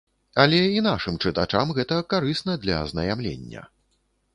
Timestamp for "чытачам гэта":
1.23-2.01